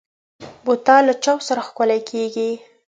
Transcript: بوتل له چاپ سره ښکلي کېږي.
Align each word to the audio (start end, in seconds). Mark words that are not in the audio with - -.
بوتل 0.63 1.01
له 1.07 1.13
چاپ 1.23 1.39
سره 1.47 1.61
ښکلي 1.67 1.99
کېږي. 2.09 2.49